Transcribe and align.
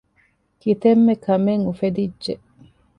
ކިތަންމެ 0.61 1.13
ކަމެއް 1.25 1.65
އުފެދިއްޖެ 1.67 2.33